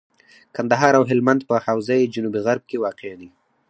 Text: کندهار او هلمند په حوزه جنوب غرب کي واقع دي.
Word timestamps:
کندهار 0.55 0.93
او 0.99 1.03
هلمند 1.11 1.41
په 1.49 1.55
حوزه 1.65 1.97
جنوب 2.13 2.35
غرب 2.45 2.63
کي 2.69 2.77
واقع 2.83 3.13
دي. 3.19 3.29